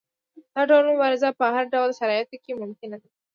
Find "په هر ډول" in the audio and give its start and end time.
1.39-1.89